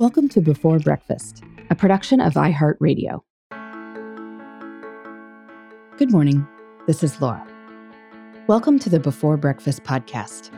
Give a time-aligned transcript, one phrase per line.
[0.00, 3.20] Welcome to Before Breakfast, a production of iHeartRadio.
[5.96, 6.46] Good morning.
[6.86, 7.44] This is Laura.
[8.46, 10.52] Welcome to the Before Breakfast podcast.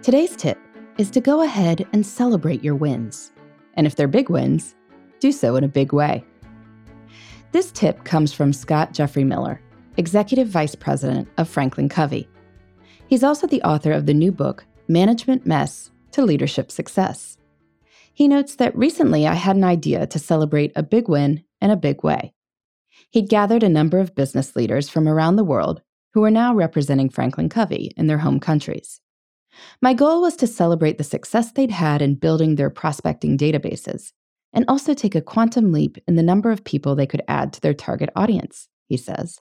[0.00, 0.58] Today's tip
[0.96, 3.30] is to go ahead and celebrate your wins.
[3.74, 4.74] And if they're big wins,
[5.20, 6.24] do so in a big way.
[7.52, 9.60] This tip comes from Scott Jeffrey Miller,
[9.98, 12.26] Executive Vice President of Franklin Covey.
[13.06, 17.37] He's also the author of the new book, Management Mess to Leadership Success.
[18.18, 21.76] He notes that recently I had an idea to celebrate a big win in a
[21.76, 22.34] big way.
[23.10, 25.82] He'd gathered a number of business leaders from around the world
[26.14, 29.00] who were now representing Franklin Covey in their home countries.
[29.80, 34.10] My goal was to celebrate the success they'd had in building their prospecting databases
[34.52, 37.60] and also take a quantum leap in the number of people they could add to
[37.60, 39.38] their target audience, he says.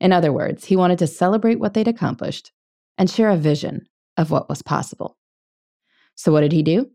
[0.00, 2.52] In other words, he wanted to celebrate what they'd accomplished
[2.96, 3.86] and share a vision
[4.16, 5.18] of what was possible.
[6.14, 6.90] So, what did he do?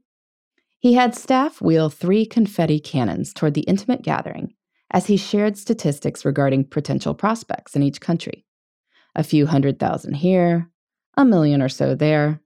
[0.83, 4.53] He had staff wheel three confetti cannons toward the intimate gathering
[4.91, 8.45] as he shared statistics regarding potential prospects in each country.
[9.15, 10.69] A few hundred thousand here,
[11.15, 12.41] a million or so there,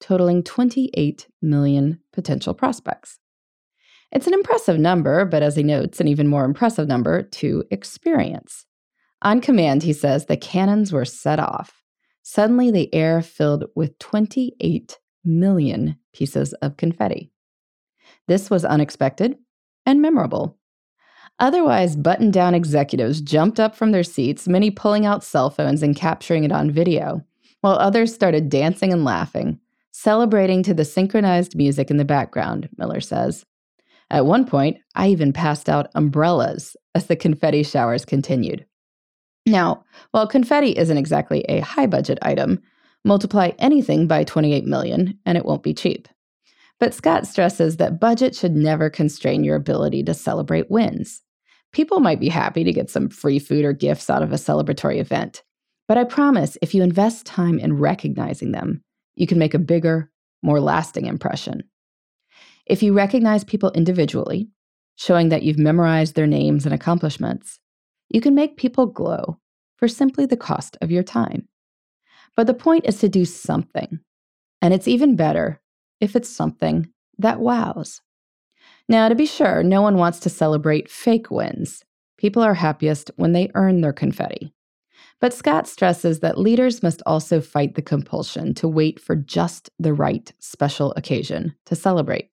[0.00, 3.18] totaling 28 million potential prospects.
[4.10, 8.64] It's an impressive number, but as he notes, an even more impressive number to experience.
[9.20, 11.82] On command, he says the cannons were set off.
[12.22, 17.31] Suddenly, the air filled with 28 million pieces of confetti.
[18.28, 19.36] This was unexpected
[19.86, 20.58] and memorable.
[21.38, 25.96] Otherwise, button down executives jumped up from their seats, many pulling out cell phones and
[25.96, 27.24] capturing it on video,
[27.62, 29.58] while others started dancing and laughing,
[29.92, 33.44] celebrating to the synchronized music in the background, Miller says.
[34.10, 38.66] At one point, I even passed out umbrellas as the confetti showers continued.
[39.46, 42.60] Now, while confetti isn't exactly a high budget item,
[43.04, 46.08] multiply anything by 28 million and it won't be cheap.
[46.80, 51.22] But Scott stresses that budget should never constrain your ability to celebrate wins.
[51.72, 54.98] People might be happy to get some free food or gifts out of a celebratory
[54.98, 55.42] event,
[55.88, 58.82] but I promise if you invest time in recognizing them,
[59.14, 60.10] you can make a bigger,
[60.42, 61.64] more lasting impression.
[62.66, 64.48] If you recognize people individually,
[64.96, 67.58] showing that you've memorized their names and accomplishments,
[68.08, 69.38] you can make people glow
[69.76, 71.48] for simply the cost of your time.
[72.36, 74.00] But the point is to do something.
[74.60, 75.60] And it's even better
[76.02, 78.02] if it's something that wows.
[78.88, 81.84] Now, to be sure, no one wants to celebrate fake wins.
[82.18, 84.52] People are happiest when they earn their confetti.
[85.20, 89.94] But Scott stresses that leaders must also fight the compulsion to wait for just the
[89.94, 92.30] right special occasion to celebrate.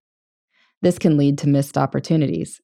[0.82, 2.60] This can lead to missed opportunities.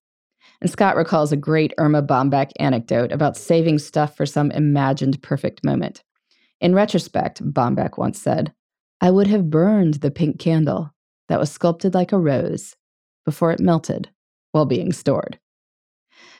[0.59, 5.63] And Scott recalls a great Erma Bombeck anecdote about saving stuff for some imagined perfect
[5.63, 6.03] moment.
[6.59, 8.53] In retrospect, Bombeck once said,
[8.99, 10.94] I would have burned the pink candle
[11.27, 12.75] that was sculpted like a rose
[13.25, 14.09] before it melted
[14.51, 15.39] while being stored.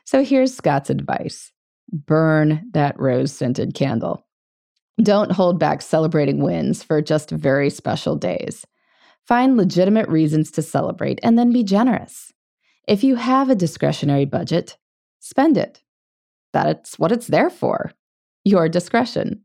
[0.06, 1.52] So here's Scott's advice
[1.92, 4.26] burn that rose scented candle.
[5.02, 8.66] Don't hold back celebrating wins for just very special days.
[9.28, 12.32] Find legitimate reasons to celebrate and then be generous.
[12.88, 14.78] If you have a discretionary budget,
[15.20, 15.82] spend it.
[16.54, 17.92] That's what it's there for
[18.44, 19.42] your discretion.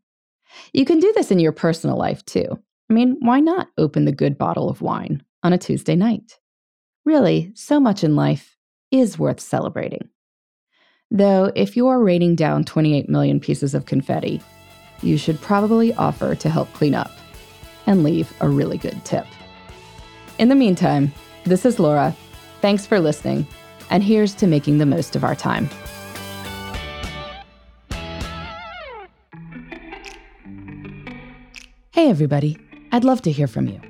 [0.73, 2.47] You can do this in your personal life too.
[2.89, 6.39] I mean, why not open the good bottle of wine on a Tuesday night.
[7.05, 8.57] Really, so much in life
[8.91, 10.09] is worth celebrating.
[11.11, 14.41] Though, if you are raining down 28 million pieces of confetti,
[15.03, 17.11] you should probably offer to help clean up
[17.87, 19.27] and leave a really good tip.
[20.39, 21.13] In the meantime,
[21.45, 22.15] this is Laura.
[22.61, 23.47] Thanks for listening,
[23.91, 25.69] and here's to making the most of our time.
[31.93, 32.57] Hey, everybody.
[32.93, 33.90] I'd love to hear from you.